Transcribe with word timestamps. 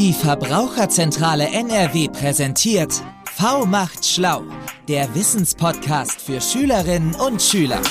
Die 0.00 0.14
Verbraucherzentrale 0.14 1.50
NRW 1.50 2.08
präsentiert 2.08 3.02
V 3.34 3.66
macht 3.66 4.06
schlau, 4.06 4.44
der 4.88 5.14
Wissenspodcast 5.14 6.22
für 6.22 6.40
Schülerinnen 6.40 7.14
und 7.16 7.42
Schüler. 7.42 7.82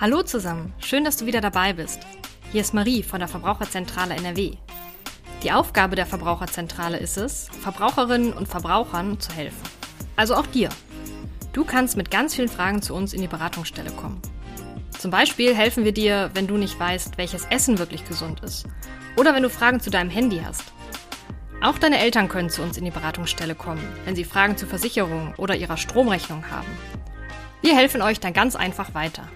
Hallo 0.00 0.22
zusammen, 0.22 0.72
schön, 0.78 1.04
dass 1.04 1.18
du 1.18 1.26
wieder 1.26 1.42
dabei 1.42 1.74
bist. 1.74 1.98
Hier 2.50 2.62
ist 2.62 2.72
Marie 2.72 3.02
von 3.02 3.18
der 3.18 3.28
Verbraucherzentrale 3.28 4.14
NRW. 4.14 4.52
Die 5.42 5.52
Aufgabe 5.52 5.96
der 5.96 6.06
Verbraucherzentrale 6.06 6.96
ist 6.96 7.18
es, 7.18 7.50
Verbraucherinnen 7.60 8.32
und 8.32 8.48
Verbrauchern 8.48 9.20
zu 9.20 9.34
helfen. 9.34 9.68
Also 10.16 10.34
auch 10.34 10.46
dir. 10.46 10.70
Du 11.52 11.66
kannst 11.66 11.98
mit 11.98 12.10
ganz 12.10 12.34
vielen 12.34 12.48
Fragen 12.48 12.80
zu 12.80 12.94
uns 12.94 13.12
in 13.12 13.20
die 13.20 13.28
Beratungsstelle 13.28 13.90
kommen. 13.90 14.22
Zum 14.98 15.10
Beispiel 15.10 15.54
helfen 15.54 15.84
wir 15.84 15.92
dir, 15.92 16.30
wenn 16.32 16.46
du 16.46 16.56
nicht 16.56 16.80
weißt, 16.80 17.18
welches 17.18 17.44
Essen 17.50 17.78
wirklich 17.78 18.08
gesund 18.08 18.40
ist. 18.40 18.64
Oder 19.18 19.34
wenn 19.34 19.42
du 19.42 19.50
Fragen 19.50 19.80
zu 19.80 19.90
deinem 19.90 20.08
Handy 20.08 20.40
hast. 20.42 20.64
Auch 21.62 21.78
deine 21.78 21.98
Eltern 21.98 22.28
können 22.28 22.50
zu 22.50 22.62
uns 22.62 22.76
in 22.76 22.84
die 22.84 22.90
Beratungsstelle 22.90 23.54
kommen, 23.54 23.82
wenn 24.04 24.14
sie 24.14 24.24
Fragen 24.24 24.56
zur 24.56 24.68
Versicherung 24.68 25.34
oder 25.38 25.56
ihrer 25.56 25.78
Stromrechnung 25.78 26.50
haben. 26.50 26.68
Wir 27.62 27.74
helfen 27.74 28.02
euch 28.02 28.20
dann 28.20 28.34
ganz 28.34 28.54
einfach 28.54 28.94
weiter. 28.94 29.26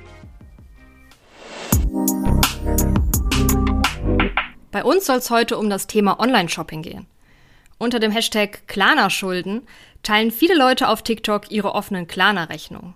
Bei 4.70 4.84
uns 4.84 5.06
soll 5.06 5.16
es 5.16 5.30
heute 5.30 5.56
um 5.59 5.70
das 5.70 5.87
Thema 5.87 6.20
Online-Shopping 6.20 6.83
gehen. 6.83 7.06
Unter 7.79 7.98
dem 7.98 8.12
Hashtag 8.12 8.68
Klarna-Schulden 8.68 9.62
teilen 10.02 10.30
viele 10.30 10.55
Leute 10.55 10.88
auf 10.88 11.02
TikTok 11.02 11.51
ihre 11.51 11.74
offenen 11.74 12.07
Klarna-Rechnungen. 12.07 12.95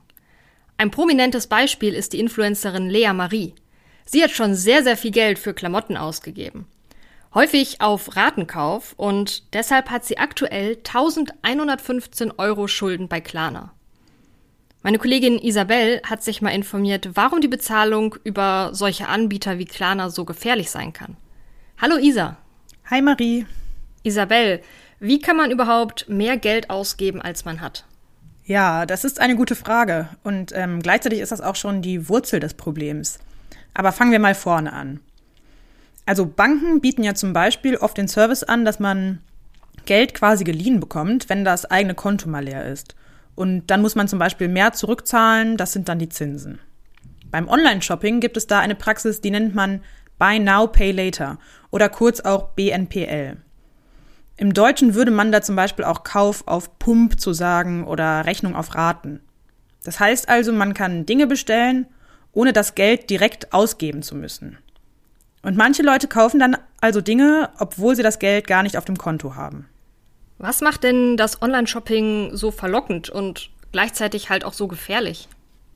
Ein 0.76 0.90
prominentes 0.90 1.46
Beispiel 1.46 1.94
ist 1.94 2.12
die 2.12 2.20
Influencerin 2.20 2.90
Lea 2.90 3.12
Marie. 3.14 3.54
Sie 4.04 4.22
hat 4.22 4.30
schon 4.30 4.54
sehr, 4.54 4.84
sehr 4.84 4.98
viel 4.98 5.12
Geld 5.12 5.38
für 5.38 5.54
Klamotten 5.54 5.96
ausgegeben 5.96 6.66
häufig 7.34 7.80
auf 7.80 8.16
Ratenkauf 8.16 8.94
und 8.96 9.54
deshalb 9.54 9.90
hat 9.90 10.04
sie 10.04 10.18
aktuell 10.18 10.76
1115 10.76 12.32
Euro 12.38 12.68
Schulden 12.68 13.08
bei 13.08 13.20
Klarna. 13.20 13.72
Meine 14.82 14.98
Kollegin 14.98 15.38
Isabel 15.38 16.00
hat 16.08 16.22
sich 16.22 16.42
mal 16.42 16.50
informiert, 16.50 17.10
warum 17.14 17.40
die 17.40 17.48
Bezahlung 17.48 18.16
über 18.22 18.70
solche 18.72 19.08
Anbieter 19.08 19.58
wie 19.58 19.64
Klarna 19.64 20.10
so 20.10 20.24
gefährlich 20.24 20.70
sein 20.70 20.92
kann. 20.92 21.16
Hallo 21.80 21.96
Isa. 21.96 22.36
Hi 22.90 23.02
Marie. 23.02 23.46
Isabel, 24.02 24.60
wie 25.00 25.18
kann 25.18 25.36
man 25.36 25.50
überhaupt 25.50 26.08
mehr 26.08 26.36
Geld 26.36 26.70
ausgeben, 26.70 27.20
als 27.20 27.44
man 27.44 27.60
hat? 27.60 27.84
Ja, 28.44 28.84
das 28.84 29.04
ist 29.04 29.20
eine 29.20 29.36
gute 29.36 29.56
Frage 29.56 30.10
und 30.22 30.52
ähm, 30.54 30.80
gleichzeitig 30.80 31.20
ist 31.20 31.32
das 31.32 31.40
auch 31.40 31.56
schon 31.56 31.80
die 31.80 32.08
Wurzel 32.10 32.40
des 32.40 32.54
Problems. 32.54 33.18
Aber 33.72 33.90
fangen 33.90 34.12
wir 34.12 34.18
mal 34.18 34.34
vorne 34.34 34.72
an. 34.74 35.00
Also 36.06 36.26
Banken 36.26 36.80
bieten 36.80 37.02
ja 37.02 37.14
zum 37.14 37.32
Beispiel 37.32 37.76
oft 37.76 37.96
den 37.96 38.08
Service 38.08 38.42
an, 38.42 38.64
dass 38.64 38.78
man 38.78 39.20
Geld 39.86 40.14
quasi 40.14 40.44
geliehen 40.44 40.80
bekommt, 40.80 41.28
wenn 41.28 41.44
das 41.44 41.66
eigene 41.70 41.94
Konto 41.94 42.28
mal 42.28 42.44
leer 42.44 42.66
ist. 42.66 42.94
Und 43.34 43.66
dann 43.66 43.82
muss 43.82 43.94
man 43.94 44.08
zum 44.08 44.18
Beispiel 44.18 44.48
mehr 44.48 44.72
zurückzahlen, 44.72 45.56
das 45.56 45.72
sind 45.72 45.88
dann 45.88 45.98
die 45.98 46.08
Zinsen. 46.08 46.60
Beim 47.30 47.48
Online-Shopping 47.48 48.20
gibt 48.20 48.36
es 48.36 48.46
da 48.46 48.60
eine 48.60 48.76
Praxis, 48.76 49.20
die 49.20 49.30
nennt 49.30 49.54
man 49.54 49.80
Buy 50.18 50.38
Now, 50.38 50.68
Pay 50.68 50.92
Later 50.92 51.38
oder 51.70 51.88
kurz 51.88 52.20
auch 52.20 52.50
BNPL. 52.50 53.38
Im 54.36 54.54
Deutschen 54.54 54.94
würde 54.94 55.10
man 55.10 55.32
da 55.32 55.42
zum 55.42 55.56
Beispiel 55.56 55.84
auch 55.84 56.04
Kauf 56.04 56.46
auf 56.46 56.78
Pump 56.78 57.20
zu 57.20 57.32
sagen 57.32 57.86
oder 57.86 58.26
Rechnung 58.26 58.54
auf 58.54 58.74
Raten. 58.74 59.20
Das 59.84 60.00
heißt 60.00 60.28
also, 60.28 60.52
man 60.52 60.74
kann 60.74 61.06
Dinge 61.06 61.26
bestellen, 61.26 61.86
ohne 62.32 62.52
das 62.52 62.74
Geld 62.74 63.10
direkt 63.10 63.52
ausgeben 63.52 64.02
zu 64.02 64.16
müssen. 64.16 64.58
Und 65.44 65.56
manche 65.56 65.82
Leute 65.82 66.08
kaufen 66.08 66.40
dann 66.40 66.56
also 66.80 67.00
Dinge, 67.00 67.50
obwohl 67.58 67.94
sie 67.94 68.02
das 68.02 68.18
Geld 68.18 68.46
gar 68.46 68.62
nicht 68.62 68.78
auf 68.78 68.86
dem 68.86 68.96
Konto 68.96 69.36
haben. 69.36 69.68
Was 70.38 70.62
macht 70.62 70.82
denn 70.82 71.16
das 71.16 71.42
Online-Shopping 71.42 72.34
so 72.34 72.50
verlockend 72.50 73.10
und 73.10 73.50
gleichzeitig 73.70 74.30
halt 74.30 74.44
auch 74.44 74.54
so 74.54 74.66
gefährlich? 74.66 75.28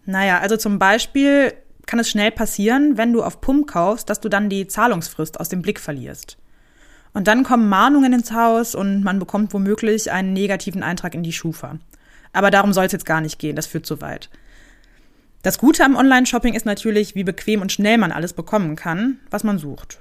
Naja, 0.07 0.39
also 0.39 0.57
zum 0.57 0.78
Beispiel 0.78 1.53
kann 1.87 1.99
es 1.99 2.09
schnell 2.09 2.31
passieren, 2.31 2.97
wenn 2.97 3.12
du 3.12 3.23
auf 3.23 3.41
Pump 3.41 3.69
kaufst, 3.69 4.11
dass 4.11 4.21
du 4.21 4.28
dann 4.28 4.49
die 4.49 4.67
Zahlungsfrist 4.67 5.39
aus 5.39 5.51
dem 5.51 5.62
Blick 5.62 5.81
verlierst. 5.81 6.39
Und 7.12 7.28
dann 7.28 7.45
kommen 7.45 7.69
Mahnungen 7.69 8.12
ins 8.12 8.33
Haus 8.33 8.75
und 8.75 9.03
man 9.03 9.19
bekommt 9.19 9.53
womöglich 9.53 10.11
einen 10.11 10.33
negativen 10.33 10.83
Eintrag 10.83 11.15
in 11.15 11.23
die 11.23 11.33
Schufa. 11.33 11.78
Aber 12.33 12.51
darum 12.51 12.73
soll 12.73 12.87
es 12.87 12.93
jetzt 12.93 13.07
gar 13.07 13.21
nicht 13.21 13.39
gehen, 13.39 13.57
das 13.57 13.67
führt 13.67 13.87
zu 13.87 14.01
weit. 14.01 14.31
Das 15.43 15.59
Gute 15.59 15.84
am 15.84 15.97
Online-Shopping 15.97 16.54
ist 16.54 16.66
natürlich, 16.66 17.15
wie 17.15 17.25
bequem 17.25 17.62
und 17.62 17.72
schnell 17.72 17.99
man 17.99 18.12
alles 18.12 18.32
bekommen 18.32 18.75
kann, 18.75 19.19
was 19.31 19.44
man 19.44 19.59
sucht. 19.59 19.99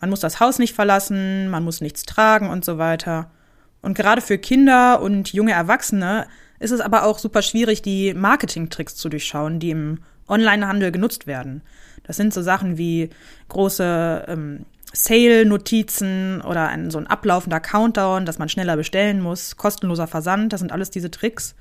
Man 0.00 0.10
muss 0.10 0.20
das 0.20 0.38
Haus 0.38 0.58
nicht 0.58 0.74
verlassen, 0.74 1.48
man 1.48 1.64
muss 1.64 1.80
nichts 1.80 2.04
tragen 2.04 2.48
und 2.48 2.64
so 2.64 2.78
weiter. 2.78 3.30
Und 3.82 3.94
gerade 3.94 4.20
für 4.20 4.38
Kinder 4.38 5.02
und 5.02 5.32
junge 5.32 5.52
Erwachsene 5.52 6.26
ist 6.60 6.70
es 6.70 6.80
aber 6.80 7.04
auch 7.04 7.18
super 7.18 7.42
schwierig, 7.42 7.82
die 7.82 8.14
Marketing-Tricks 8.14 8.96
zu 8.96 9.08
durchschauen, 9.08 9.58
die 9.58 9.70
im 9.70 9.98
Online-Handel 10.28 10.92
genutzt 10.92 11.26
werden. 11.26 11.62
Das 12.04 12.16
sind 12.16 12.32
so 12.32 12.42
Sachen 12.42 12.78
wie 12.78 13.10
große 13.48 14.26
ähm, 14.28 14.66
Sale-Notizen 14.92 16.40
oder 16.42 16.68
ein, 16.68 16.90
so 16.90 16.98
ein 16.98 17.06
ablaufender 17.06 17.60
Countdown, 17.60 18.26
dass 18.26 18.38
man 18.38 18.48
schneller 18.48 18.76
bestellen 18.76 19.20
muss, 19.20 19.56
kostenloser 19.56 20.06
Versand, 20.06 20.52
das 20.52 20.60
sind 20.60 20.72
alles 20.72 20.90
diese 20.90 21.10
Tricks. 21.10 21.54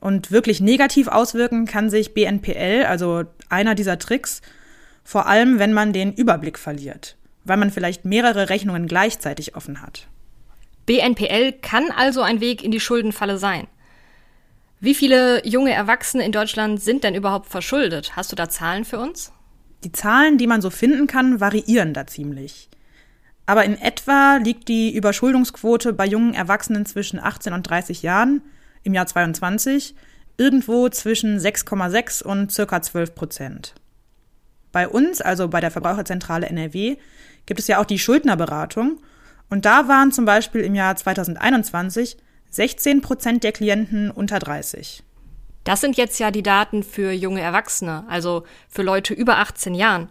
Und 0.00 0.30
wirklich 0.30 0.60
negativ 0.60 1.08
auswirken 1.08 1.66
kann 1.66 1.90
sich 1.90 2.14
BNPL, 2.14 2.84
also 2.86 3.24
einer 3.48 3.74
dieser 3.74 3.98
Tricks, 3.98 4.40
vor 5.04 5.26
allem 5.26 5.58
wenn 5.58 5.72
man 5.72 5.92
den 5.92 6.14
Überblick 6.14 6.58
verliert, 6.58 7.16
weil 7.44 7.58
man 7.58 7.70
vielleicht 7.70 8.04
mehrere 8.04 8.48
Rechnungen 8.48 8.86
gleichzeitig 8.86 9.56
offen 9.56 9.82
hat. 9.82 10.08
BNPL 10.86 11.52
kann 11.52 11.90
also 11.90 12.22
ein 12.22 12.40
Weg 12.40 12.64
in 12.64 12.70
die 12.70 12.80
Schuldenfalle 12.80 13.38
sein. 13.38 13.66
Wie 14.80 14.94
viele 14.94 15.46
junge 15.46 15.72
Erwachsene 15.72 16.24
in 16.24 16.32
Deutschland 16.32 16.80
sind 16.80 17.04
denn 17.04 17.14
überhaupt 17.14 17.50
verschuldet? 17.50 18.16
Hast 18.16 18.32
du 18.32 18.36
da 18.36 18.48
Zahlen 18.48 18.86
für 18.86 18.98
uns? 18.98 19.30
Die 19.84 19.92
Zahlen, 19.92 20.38
die 20.38 20.46
man 20.46 20.62
so 20.62 20.70
finden 20.70 21.06
kann, 21.06 21.40
variieren 21.40 21.92
da 21.92 22.06
ziemlich. 22.06 22.70
Aber 23.44 23.64
in 23.64 23.76
etwa 23.76 24.36
liegt 24.36 24.68
die 24.68 24.94
Überschuldungsquote 24.94 25.92
bei 25.92 26.06
jungen 26.06 26.32
Erwachsenen 26.32 26.86
zwischen 26.86 27.18
18 27.18 27.52
und 27.52 27.64
30 27.68 28.02
Jahren 28.02 28.42
im 28.82 28.94
Jahr 28.94 29.06
22 29.06 29.94
irgendwo 30.36 30.88
zwischen 30.88 31.38
6,6 31.38 32.22
und 32.22 32.50
circa 32.50 32.80
12 32.80 33.14
Prozent. 33.14 33.74
Bei 34.72 34.88
uns, 34.88 35.20
also 35.20 35.48
bei 35.48 35.60
der 35.60 35.70
Verbraucherzentrale 35.70 36.46
NRW, 36.46 36.96
gibt 37.46 37.60
es 37.60 37.66
ja 37.66 37.78
auch 37.80 37.84
die 37.84 37.98
Schuldnerberatung. 37.98 39.00
Und 39.48 39.64
da 39.64 39.88
waren 39.88 40.12
zum 40.12 40.24
Beispiel 40.24 40.62
im 40.62 40.74
Jahr 40.74 40.96
2021 40.96 42.16
16 42.50 43.00
Prozent 43.00 43.44
der 43.44 43.52
Klienten 43.52 44.10
unter 44.10 44.38
30. 44.38 45.02
Das 45.64 45.80
sind 45.80 45.96
jetzt 45.96 46.18
ja 46.18 46.30
die 46.30 46.42
Daten 46.42 46.82
für 46.82 47.12
junge 47.12 47.40
Erwachsene, 47.40 48.04
also 48.08 48.44
für 48.68 48.82
Leute 48.82 49.14
über 49.14 49.38
18 49.38 49.74
Jahren. 49.74 50.08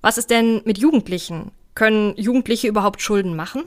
Was 0.00 0.18
ist 0.18 0.30
denn 0.30 0.62
mit 0.64 0.78
Jugendlichen? 0.78 1.52
Können 1.74 2.14
Jugendliche 2.16 2.68
überhaupt 2.68 3.00
Schulden 3.00 3.36
machen? 3.36 3.64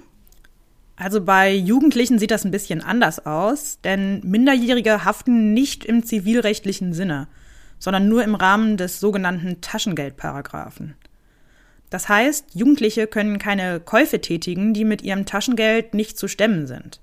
Also 0.96 1.22
bei 1.22 1.52
Jugendlichen 1.54 2.20
sieht 2.20 2.32
das 2.32 2.46
ein 2.46 2.52
bisschen 2.52 2.82
anders 2.82 3.26
aus, 3.26 3.80
denn 3.84 4.22
Minderjährige 4.24 5.06
haften 5.06 5.54
nicht 5.54 5.86
im 5.86 6.06
zivilrechtlichen 6.06 6.94
Sinne, 6.94 7.28
sondern 7.80 8.08
nur 8.08 8.24
im 8.24 8.36
Rahmen 8.36 8.78
des 8.78 9.00
sogenannten 9.00 9.60
Taschengeldparagraphen. 9.62 10.96
Das 11.90 12.10
heißt, 12.10 12.56
Jugendliche 12.56 13.08
können 13.08 13.40
keine 13.40 13.80
Käufe 13.80 14.22
tätigen, 14.22 14.74
die 14.74 14.86
mit 14.86 15.02
ihrem 15.02 15.26
Taschengeld 15.26 15.94
nicht 15.94 16.18
zu 16.18 16.28
stemmen 16.28 16.68
sind. 16.68 17.00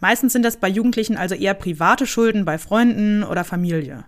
Meistens 0.00 0.32
sind 0.32 0.44
das 0.44 0.58
bei 0.58 0.68
Jugendlichen 0.68 1.16
also 1.16 1.34
eher 1.34 1.54
private 1.54 2.06
Schulden 2.06 2.44
bei 2.44 2.58
Freunden 2.58 3.24
oder 3.24 3.44
Familie. 3.44 4.04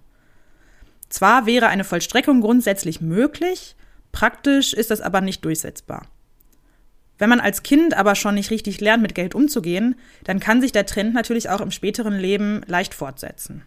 Zwar 1.08 1.46
wäre 1.46 1.66
eine 1.66 1.82
Vollstreckung 1.82 2.40
grundsätzlich 2.40 3.00
möglich, 3.00 3.74
praktisch 4.12 4.72
ist 4.72 4.92
das 4.92 5.00
aber 5.00 5.20
nicht 5.20 5.44
durchsetzbar. 5.44 6.06
Wenn 7.20 7.28
man 7.28 7.40
als 7.40 7.62
Kind 7.62 7.92
aber 7.94 8.14
schon 8.14 8.34
nicht 8.34 8.50
richtig 8.50 8.80
lernt, 8.80 9.02
mit 9.02 9.14
Geld 9.14 9.34
umzugehen, 9.34 9.94
dann 10.24 10.40
kann 10.40 10.62
sich 10.62 10.72
der 10.72 10.86
Trend 10.86 11.12
natürlich 11.12 11.50
auch 11.50 11.60
im 11.60 11.70
späteren 11.70 12.18
Leben 12.18 12.62
leicht 12.66 12.94
fortsetzen. 12.94 13.62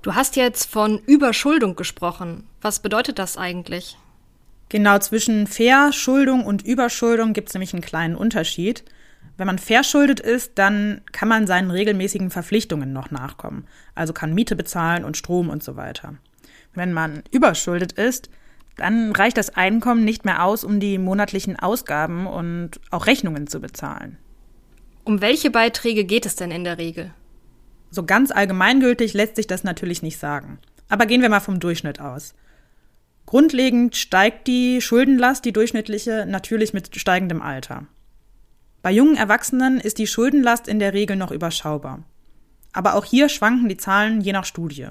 Du 0.00 0.14
hast 0.14 0.36
jetzt 0.36 0.70
von 0.70 1.00
Überschuldung 1.04 1.74
gesprochen. 1.74 2.44
Was 2.60 2.78
bedeutet 2.78 3.18
das 3.18 3.36
eigentlich? 3.36 3.98
Genau, 4.68 4.96
zwischen 5.00 5.48
Verschuldung 5.48 6.46
und 6.46 6.64
Überschuldung 6.64 7.32
gibt 7.32 7.48
es 7.48 7.54
nämlich 7.54 7.72
einen 7.72 7.82
kleinen 7.82 8.14
Unterschied. 8.14 8.84
Wenn 9.36 9.48
man 9.48 9.58
verschuldet 9.58 10.20
ist, 10.20 10.52
dann 10.54 11.00
kann 11.10 11.28
man 11.28 11.48
seinen 11.48 11.72
regelmäßigen 11.72 12.30
Verpflichtungen 12.30 12.92
noch 12.92 13.10
nachkommen. 13.10 13.66
Also 13.96 14.12
kann 14.12 14.34
Miete 14.34 14.54
bezahlen 14.54 15.04
und 15.04 15.16
Strom 15.16 15.48
und 15.48 15.64
so 15.64 15.74
weiter. 15.74 16.14
Wenn 16.74 16.92
man 16.92 17.24
überschuldet 17.32 17.92
ist, 17.94 18.30
dann 18.78 19.12
reicht 19.12 19.36
das 19.36 19.50
Einkommen 19.50 20.04
nicht 20.04 20.24
mehr 20.24 20.44
aus, 20.44 20.64
um 20.64 20.80
die 20.80 20.98
monatlichen 20.98 21.58
Ausgaben 21.58 22.26
und 22.26 22.80
auch 22.90 23.06
Rechnungen 23.06 23.46
zu 23.46 23.60
bezahlen. 23.60 24.16
Um 25.04 25.20
welche 25.20 25.50
Beiträge 25.50 26.04
geht 26.04 26.26
es 26.26 26.36
denn 26.36 26.50
in 26.50 26.64
der 26.64 26.78
Regel? 26.78 27.12
So 27.90 28.04
ganz 28.04 28.30
allgemeingültig 28.30 29.14
lässt 29.14 29.36
sich 29.36 29.46
das 29.46 29.64
natürlich 29.64 30.02
nicht 30.02 30.18
sagen. 30.18 30.58
Aber 30.88 31.06
gehen 31.06 31.22
wir 31.22 31.28
mal 31.28 31.40
vom 31.40 31.60
Durchschnitt 31.60 32.00
aus. 32.00 32.34
Grundlegend 33.26 33.96
steigt 33.96 34.46
die 34.46 34.80
Schuldenlast, 34.80 35.44
die 35.44 35.52
durchschnittliche, 35.52 36.24
natürlich 36.26 36.72
mit 36.72 36.96
steigendem 36.96 37.42
Alter. 37.42 37.86
Bei 38.80 38.92
jungen 38.92 39.16
Erwachsenen 39.16 39.80
ist 39.80 39.98
die 39.98 40.06
Schuldenlast 40.06 40.68
in 40.68 40.78
der 40.78 40.94
Regel 40.94 41.16
noch 41.16 41.30
überschaubar. 41.30 42.04
Aber 42.72 42.94
auch 42.94 43.04
hier 43.04 43.28
schwanken 43.28 43.68
die 43.68 43.76
Zahlen 43.76 44.20
je 44.20 44.32
nach 44.32 44.44
Studie. 44.44 44.88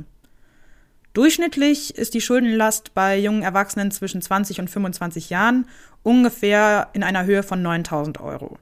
Durchschnittlich 1.17 1.97
ist 1.97 2.13
die 2.13 2.21
Schuldenlast 2.21 2.93
bei 2.93 3.17
jungen 3.17 3.41
Erwachsenen 3.41 3.89
zwischen 3.89 4.21
20 4.21 4.59
und 4.59 4.69
25 4.69 5.31
Jahren 5.31 5.65
ungefähr 6.03 6.89
in 6.93 7.01
einer 7.01 7.25
Höhe 7.25 7.41
von 7.41 7.59
9000 7.63 8.21
Euro. 8.21 8.59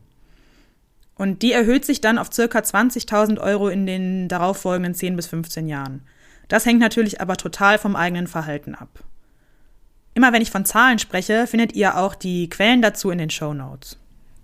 Und 1.15 1.41
die 1.41 1.51
erhöht 1.51 1.83
sich 1.83 1.99
dann 1.99 2.17
auf 2.17 2.31
circa 2.31 2.59
20.000 2.59 3.41
Euro 3.41 3.67
in 3.67 3.85
den 3.85 4.29
darauffolgenden 4.29 4.95
10 4.95 5.17
bis 5.17 5.27
15 5.27 5.67
Jahren. 5.67 6.03
Das 6.47 6.65
hängt 6.65 6.79
natürlich 6.79 7.19
aber 7.19 7.35
total 7.35 7.77
vom 7.77 7.97
eigenen 7.97 8.27
Verhalten 8.27 8.73
ab. 8.73 9.03
Immer 10.13 10.31
wenn 10.31 10.41
ich 10.41 10.49
von 10.49 10.63
Zahlen 10.63 10.97
spreche, 10.97 11.47
findet 11.47 11.73
ihr 11.73 11.97
auch 11.97 12.15
die 12.15 12.47
Quellen 12.47 12.81
dazu 12.81 13.09
in 13.09 13.17
den 13.17 13.31
Show 13.31 13.53
Notes. 13.53 13.97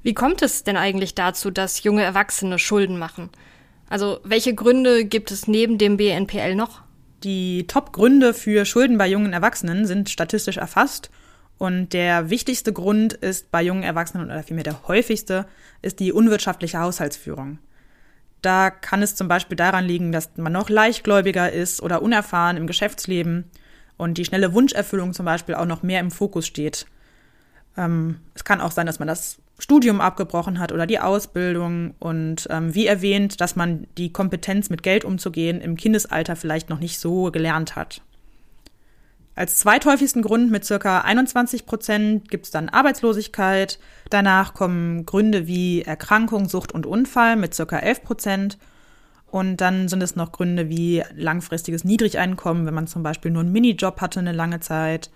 Wie 0.04 0.14
kommt 0.14 0.42
es 0.42 0.66
denn 0.66 0.76
eigentlich 0.76 1.16
dazu, 1.16 1.50
dass 1.50 1.84
junge 1.84 2.04
Erwachsene 2.04 2.60
Schulden 2.60 3.00
machen? 3.00 3.30
Also 3.88 4.20
welche 4.26 4.54
Gründe 4.54 5.06
gibt 5.06 5.32
es 5.32 5.48
neben 5.48 5.78
dem 5.78 5.96
BNPL 5.96 6.56
noch? 6.56 6.82
Die 7.24 7.68
Top-Gründe 7.68 8.34
für 8.34 8.66
Schulden 8.66 8.98
bei 8.98 9.08
jungen 9.08 9.34
Erwachsenen 9.34 9.86
sind 9.86 10.10
statistisch 10.10 10.58
erfasst 10.58 11.12
und 11.58 11.94
der 11.94 12.32
wichtigste 12.32 12.74
Grund 12.74 13.14
ist 13.14 13.52
bei 13.52 13.62
jungen 13.62 13.84
Erwachsenen 13.84 14.26
oder 14.26 14.42
vielmehr 14.42 14.64
der 14.64 14.88
häufigste 14.88 15.46
ist 15.84 16.00
die 16.00 16.12
unwirtschaftliche 16.12 16.80
Haushaltsführung. 16.80 17.60
Da 18.42 18.72
kann 18.72 19.04
es 19.04 19.16
zum 19.16 19.28
Beispiel 19.28 19.56
daran 19.56 19.86
liegen, 19.86 20.12
dass 20.12 20.32
man 20.38 20.52
noch 20.52 20.70
leichtgläubiger 20.70 21.52
ist 21.52 21.84
oder 21.84 22.02
unerfahren 22.02 22.58
im 22.58 22.66
Geschäftsleben 22.66 23.46
und 23.98 24.18
die 24.18 24.26
schnelle 24.26 24.54
Wunscherfüllung 24.54 25.14
zum 25.14 25.28
Beispiel 25.28 25.54
auch 25.54 25.68
noch 25.68 25.84
mehr 25.84 26.00
im 26.00 26.10
Fokus 26.10 26.48
steht. 26.48 26.88
Ähm, 27.78 28.20
es 28.34 28.44
kann 28.44 28.62
auch 28.62 28.72
sein, 28.72 28.88
dass 28.88 28.98
man 28.98 29.08
das 29.08 29.38
Studium 29.62 30.02
abgebrochen 30.02 30.58
hat 30.58 30.72
oder 30.72 30.88
die 30.88 31.00
Ausbildung 31.00 31.94
und 32.00 32.48
ähm, 32.50 32.74
wie 32.74 32.88
erwähnt, 32.88 33.42
dass 33.42 33.56
man 33.56 33.86
die 33.96 34.12
Kompetenz 34.12 34.72
mit 34.72 34.82
Geld 34.82 35.06
umzugehen 35.06 35.62
im 35.62 35.78
Kindesalter 35.78 36.36
vielleicht 36.36 36.72
noch 36.72 36.80
nicht 36.80 37.00
so 37.00 37.30
gelernt 37.30 37.76
hat. 37.76 38.02
Als 39.36 39.60
zweithäufigsten 39.60 40.24
Grund 40.24 40.50
mit 40.50 40.66
circa 40.66 41.02
21 41.02 41.68
Prozent 41.68 42.30
gibt 42.30 42.46
es 42.46 42.52
dann 42.52 42.70
Arbeitslosigkeit. 42.70 43.78
Danach 44.10 44.56
kommen 44.56 45.06
Gründe 45.06 45.46
wie 45.46 45.84
Erkrankung, 45.84 46.50
Sucht 46.50 46.72
und 46.72 46.88
Unfall 46.88 47.36
mit 47.36 47.54
circa 47.54 47.78
11 47.78 48.04
Prozent. 48.04 48.58
Und 49.28 49.58
dann 49.58 49.88
sind 49.88 50.02
es 50.02 50.16
noch 50.16 50.32
Gründe 50.32 50.70
wie 50.70 51.04
langfristiges 51.16 51.84
Niedrigeinkommen, 51.84 52.66
wenn 52.66 52.74
man 52.74 52.88
zum 52.88 53.04
Beispiel 53.04 53.30
nur 53.30 53.44
einen 53.44 53.52
Minijob 53.52 54.02
hatte 54.02 54.20
eine 54.20 54.34
lange 54.34 54.60
Zeit. 54.60 55.12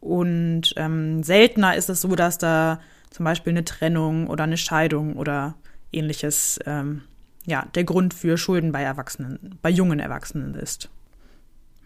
Und 0.00 0.74
ähm, 0.76 1.22
seltener 1.22 1.76
ist 1.76 1.88
es 1.88 2.00
so, 2.00 2.16
dass 2.16 2.36
da 2.36 2.80
zum 3.10 3.24
Beispiel 3.24 3.52
eine 3.52 3.64
Trennung 3.64 4.26
oder 4.26 4.44
eine 4.44 4.56
Scheidung 4.56 5.16
oder 5.16 5.54
ähnliches 5.92 6.58
ähm, 6.66 7.02
ja, 7.44 7.66
der 7.74 7.84
Grund 7.84 8.12
für 8.12 8.36
Schulden 8.36 8.72
bei 8.72 8.82
Erwachsenen, 8.82 9.58
bei 9.62 9.70
jungen 9.70 10.00
Erwachsenen 10.00 10.54
ist. 10.54 10.90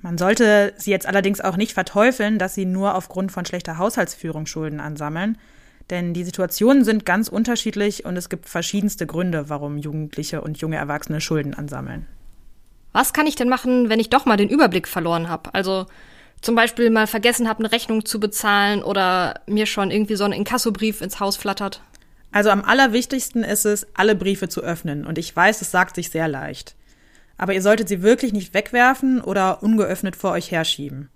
Man 0.03 0.17
sollte 0.17 0.73
sie 0.79 0.91
jetzt 0.91 1.07
allerdings 1.07 1.43
auch 1.43 1.57
nicht 1.57 1.75
verteufeln, 1.75 2.39
dass 2.39 2.55
sie 2.55 2.65
nur 2.65 2.95
aufgrund 2.95 3.33
von 3.33 3.45
schlechter 3.45 3.77
Haushaltsführung 3.77 4.47
Schulden 4.47 4.81
ansammeln, 4.81 5.37
denn 5.91 6.15
die 6.15 6.25
Situationen 6.25 6.85
sind 6.85 7.05
ganz 7.05 7.29
unterschiedlich 7.29 8.07
und 8.07 8.17
es 8.17 8.31
gibt 8.31 8.49
verschiedenste 8.49 9.07
Gründe, 9.07 9.51
warum 9.51 9.77
Jugendliche 9.77 10.41
und 10.41 10.59
junge 10.59 10.77
Erwachsene 10.77 11.21
Schulden 11.21 11.53
ansammeln. 11.53 12.07
Was 12.93 13.13
kann 13.13 13.27
ich 13.27 13.37
denn 13.37 13.49
machen, 13.49 13.89
wenn 13.91 14.01
ich 14.01 14.11
doch 14.11 14.25
mal 14.25 14.37
den 14.37 14.49
Überblick 14.49 14.89
verloren 14.89 15.29
habe? 15.29 15.55
Also 15.55 15.87
zum 16.43 16.55
Beispiel 16.55 16.91
mal 16.91 17.07
vergessen 17.07 17.49
habe, 17.49 17.61
eine 17.61 17.73
Rechnung 17.73 18.05
zu 18.05 18.21
bezahlen 18.21 18.83
oder 18.83 19.41
mir 19.47 19.67
schon 19.67 19.91
irgendwie 19.91 20.17
so 20.17 20.25
ein 20.25 20.33
Inkassobrief 20.33 21.01
ins 21.01 21.21
Haus 21.21 21.37
flattert? 21.37 21.83
Also 22.33 22.51
am 22.51 22.63
allerwichtigsten 22.63 23.43
ist 23.43 23.67
es, 23.67 23.87
alle 23.95 24.15
Briefe 24.15 24.49
zu 24.49 24.63
öffnen. 24.63 25.05
Und 25.05 25.19
ich 25.19 25.35
weiß, 25.35 25.61
es 25.61 25.71
sagt 25.71 25.97
sich 25.97 26.11
sehr 26.11 26.29
leicht 26.29 26.77
aber 27.41 27.55
ihr 27.55 27.63
solltet 27.63 27.89
sie 27.89 28.03
wirklich 28.03 28.35
nicht 28.35 28.53
wegwerfen 28.53 29.23
oder 29.23 29.63
ungeöffnet 29.63 30.15
vor 30.15 30.33
euch 30.33 30.51
herschieben. 30.51 31.09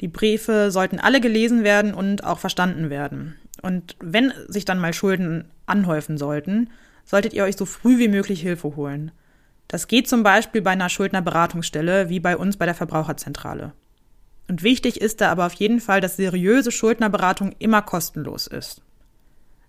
Die 0.00 0.08
Briefe 0.08 0.72
sollten 0.72 0.98
alle 0.98 1.20
gelesen 1.20 1.62
werden 1.62 1.94
und 1.94 2.24
auch 2.24 2.40
verstanden 2.40 2.90
werden. 2.90 3.36
Und 3.62 3.94
wenn 4.00 4.32
sich 4.48 4.64
dann 4.64 4.80
mal 4.80 4.92
Schulden 4.92 5.48
anhäufen 5.64 6.18
sollten, 6.18 6.70
solltet 7.04 7.34
ihr 7.34 7.44
euch 7.44 7.56
so 7.56 7.66
früh 7.66 8.00
wie 8.00 8.08
möglich 8.08 8.40
Hilfe 8.40 8.74
holen. 8.74 9.12
Das 9.68 9.86
geht 9.86 10.08
zum 10.08 10.24
Beispiel 10.24 10.60
bei 10.60 10.72
einer 10.72 10.88
Schuldnerberatungsstelle 10.88 12.08
wie 12.08 12.18
bei 12.18 12.36
uns 12.36 12.56
bei 12.56 12.66
der 12.66 12.74
Verbraucherzentrale. 12.74 13.74
Und 14.48 14.62
wichtig 14.62 15.00
ist 15.00 15.20
da 15.20 15.30
aber 15.30 15.46
auf 15.46 15.54
jeden 15.54 15.80
Fall, 15.80 16.00
dass 16.00 16.16
seriöse 16.16 16.70
Schuldnerberatung 16.70 17.54
immer 17.58 17.82
kostenlos 17.82 18.46
ist. 18.46 18.82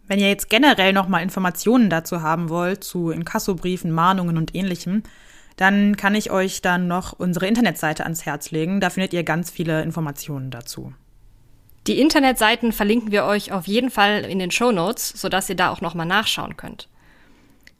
Wenn 0.07 0.19
ihr 0.19 0.27
jetzt 0.27 0.49
generell 0.49 0.93
nochmal 0.93 1.23
Informationen 1.23 1.89
dazu 1.89 2.21
haben 2.21 2.49
wollt, 2.49 2.83
zu 2.83 3.09
Inkassobriefen, 3.09 3.91
Mahnungen 3.91 4.37
und 4.37 4.53
ähnlichem, 4.53 5.03
dann 5.57 5.95
kann 5.95 6.15
ich 6.15 6.31
euch 6.31 6.61
dann 6.61 6.87
noch 6.87 7.13
unsere 7.13 7.47
Internetseite 7.47 8.03
ans 8.03 8.25
Herz 8.25 8.51
legen. 8.51 8.81
Da 8.81 8.89
findet 8.89 9.13
ihr 9.13 9.23
ganz 9.23 9.49
viele 9.49 9.81
Informationen 9.81 10.51
dazu. 10.51 10.93
Die 11.87 11.99
Internetseiten 11.99 12.71
verlinken 12.71 13.11
wir 13.11 13.25
euch 13.25 13.51
auf 13.51 13.67
jeden 13.67 13.89
Fall 13.89 14.25
in 14.25 14.39
den 14.39 14.51
Show 14.51 14.71
Notes, 14.71 15.09
sodass 15.09 15.49
ihr 15.49 15.55
da 15.55 15.69
auch 15.69 15.81
nochmal 15.81 16.07
nachschauen 16.07 16.57
könnt. 16.57 16.89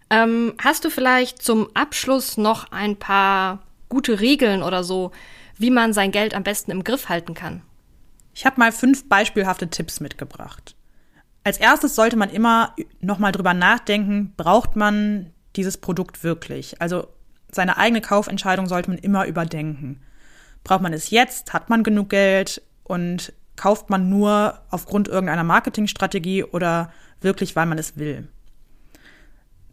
Ähm, 0.10 0.54
hast 0.64 0.86
du 0.86 0.90
vielleicht 0.90 1.42
zum 1.42 1.68
Abschluss 1.74 2.38
noch 2.38 2.72
ein 2.72 2.96
paar 2.96 3.64
gute 3.90 4.20
Regeln 4.20 4.62
oder 4.62 4.84
so, 4.84 5.12
wie 5.58 5.72
man 5.72 5.94
sein 5.94 6.12
Geld 6.12 6.34
am 6.34 6.44
besten 6.44 6.72
im 6.72 6.84
Griff 6.84 7.10
halten 7.10 7.34
kann? 7.34 7.62
Ich 8.34 8.46
habe 8.46 8.60
mal 8.60 8.72
fünf 8.72 9.08
beispielhafte 9.08 9.70
Tipps 9.70 10.00
mitgebracht. 10.00 10.76
Als 11.44 11.58
erstes 11.58 11.96
sollte 11.96 12.18
man 12.18 12.30
immer 12.30 12.76
nochmal 13.00 13.32
drüber 13.32 13.54
nachdenken, 13.54 14.34
braucht 14.36 14.76
man 14.76 15.32
dieses 15.56 15.78
Produkt 15.78 16.24
wirklich? 16.24 16.82
Also 16.82 17.08
seine 17.52 17.78
eigene 17.78 18.02
Kaufentscheidung 18.02 18.68
sollte 18.68 18.90
man 18.90 19.00
immer 19.00 19.26
überdenken. 19.26 20.02
Braucht 20.64 20.82
man 20.82 20.94
es 20.94 21.12
jetzt? 21.12 21.54
Hat 21.54 21.70
man 21.70 21.84
genug 21.84 22.10
Geld? 22.10 22.62
Und 22.84 23.32
kauft 23.56 23.90
man 23.90 24.10
nur 24.10 24.60
aufgrund 24.70 25.08
irgendeiner 25.08 25.44
Marketingstrategie 25.44 26.44
oder 26.44 26.92
wirklich, 27.22 27.56
weil 27.56 27.66
man 27.66 27.78
es 27.78 27.98
will? 27.98 28.28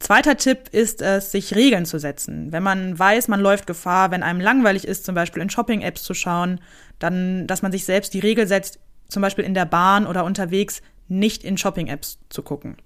Zweiter 0.02 0.36
Tipp 0.36 0.68
ist 0.72 1.00
es, 1.00 1.30
sich 1.30 1.54
Regeln 1.54 1.86
zu 1.86 2.00
setzen. 2.00 2.50
Wenn 2.50 2.64
man 2.64 2.98
weiß, 2.98 3.28
man 3.28 3.38
läuft 3.38 3.68
Gefahr, 3.68 4.10
wenn 4.10 4.24
einem 4.24 4.40
langweilig 4.40 4.84
ist, 4.84 5.04
zum 5.04 5.14
Beispiel 5.14 5.40
in 5.40 5.48
Shopping-Apps 5.48 6.02
zu 6.02 6.12
schauen, 6.12 6.60
dann, 6.98 7.46
dass 7.46 7.62
man 7.62 7.70
sich 7.70 7.84
selbst 7.84 8.12
die 8.12 8.18
Regel 8.18 8.48
setzt, 8.48 8.80
zum 9.06 9.22
Beispiel 9.22 9.44
in 9.44 9.54
der 9.54 9.64
Bahn 9.64 10.08
oder 10.08 10.24
unterwegs 10.24 10.82
nicht 11.06 11.44
in 11.44 11.56
Shopping-Apps 11.56 12.18
zu 12.30 12.42
gucken. 12.42 12.78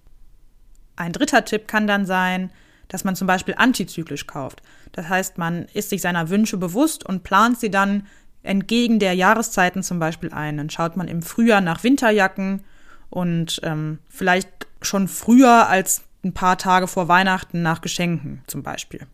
Ein 0.97 1.15
dritter 1.15 1.43
Tipp 1.47 1.67
kann 1.67 1.87
dann 1.87 2.05
sein, 2.05 2.51
dass 2.89 3.05
man 3.05 3.17
zum 3.17 3.27
Beispiel 3.27 3.55
antizyklisch 3.57 4.27
kauft. 4.27 4.61
Das 4.93 5.09
heißt, 5.09 5.39
man 5.39 5.65
ist 5.73 5.89
sich 5.89 6.03
seiner 6.03 6.29
Wünsche 6.29 6.59
bewusst 6.59 7.07
und 7.07 7.23
plant 7.23 7.59
sie 7.59 7.71
dann 7.71 8.07
entgegen 8.43 8.99
der 8.99 9.15
Jahreszeiten 9.15 9.83
zum 9.83 9.99
Beispiel 9.99 10.35
ein. 10.35 10.59
Dann 10.59 10.69
schaut 10.69 10.99
man 10.99 11.09
im 11.09 11.23
Frühjahr 11.23 11.63
nach 11.63 11.83
Winterjacken 11.83 12.63
und 13.09 13.59
ähm, 13.63 14.01
vielleicht 14.11 14.67
schon 14.83 15.09
früher 15.09 15.67
als 15.69 16.03
ein 16.27 16.35
paar 16.35 16.59
Tage 16.59 16.87
vor 16.87 17.09
Weihnachten 17.09 17.63
nach 17.63 17.81
Geschenken 17.81 18.43
zum 18.47 18.63
Beispiel. 18.63 19.07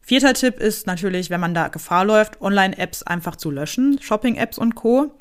Vierter 0.00 0.34
Tipp 0.34 0.60
ist 0.60 0.86
natürlich, 0.86 1.30
wenn 1.30 1.40
man 1.40 1.54
da 1.54 1.66
Gefahr 1.66 2.04
läuft, 2.04 2.40
Online-Apps 2.40 3.02
einfach 3.02 3.34
zu 3.34 3.50
löschen, 3.50 3.98
Shopping-Apps 4.00 4.56
und 4.56 4.76
Co. 4.76 5.18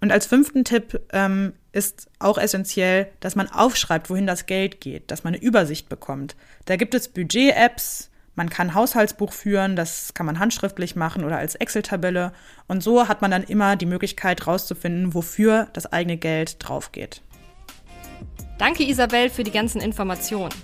Und 0.00 0.10
als 0.10 0.26
fünften 0.26 0.64
Tipp 0.64 1.00
ähm, 1.12 1.52
ist 1.70 2.08
auch 2.18 2.36
essentiell, 2.36 3.06
dass 3.20 3.36
man 3.36 3.48
aufschreibt, 3.48 4.10
wohin 4.10 4.26
das 4.26 4.46
Geld 4.46 4.80
geht, 4.80 5.10
dass 5.10 5.22
man 5.22 5.34
eine 5.34 5.42
Übersicht 5.42 5.88
bekommt. 5.88 6.34
Da 6.64 6.74
gibt 6.74 6.94
es 6.94 7.08
Budget-Apps, 7.08 8.10
man 8.34 8.50
kann 8.50 8.74
Haushaltsbuch 8.74 9.32
führen, 9.32 9.76
das 9.76 10.14
kann 10.14 10.26
man 10.26 10.40
handschriftlich 10.40 10.96
machen 10.96 11.22
oder 11.22 11.38
als 11.38 11.54
Excel-Tabelle. 11.54 12.32
Und 12.66 12.82
so 12.82 13.06
hat 13.06 13.22
man 13.22 13.30
dann 13.30 13.44
immer 13.44 13.76
die 13.76 13.86
Möglichkeit 13.86 14.46
rauszufinden, 14.46 15.14
wofür 15.14 15.68
das 15.72 15.86
eigene 15.92 16.16
Geld 16.16 16.56
draufgeht. 16.58 17.22
Danke 18.58 18.84
Isabel 18.84 19.30
für 19.30 19.44
die 19.44 19.50
ganzen 19.50 19.80
Informationen. 19.80 20.54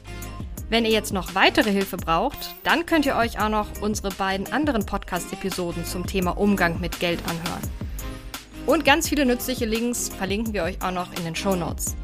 Wenn 0.69 0.85
ihr 0.85 0.93
jetzt 0.93 1.13
noch 1.13 1.35
weitere 1.35 1.73
Hilfe 1.73 1.97
braucht, 1.97 2.55
dann 2.63 2.87
könnt 2.87 3.07
ihr 3.07 3.17
euch 3.17 3.41
auch 3.41 3.49
noch 3.49 3.67
unsere 3.81 4.11
beiden 4.11 4.53
anderen 4.53 4.87
Podcast-Episoden 4.87 5.85
zum 5.85 6.07
Thema 6.07 6.39
Umgang 6.39 6.81
mit 6.81 7.01
Geld 7.01 7.19
anhören. 7.29 7.63
Und 8.67 8.85
ganz 8.85 9.09
viele 9.09 9.27
nützliche 9.27 9.65
Links 9.67 10.11
verlinken 10.11 10.53
wir 10.53 10.63
euch 10.63 10.81
auch 10.83 10.93
noch 10.93 11.13
in 11.17 11.25
den 11.25 11.35
Show 11.35 11.57
Notes. 11.57 11.97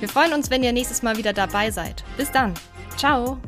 Wir 0.00 0.08
freuen 0.08 0.32
uns, 0.32 0.50
wenn 0.50 0.64
ihr 0.64 0.72
nächstes 0.72 1.02
Mal 1.02 1.16
wieder 1.16 1.32
dabei 1.32 1.70
seid. 1.70 2.02
Bis 2.16 2.30
dann. 2.32 2.54
Ciao. 2.96 3.38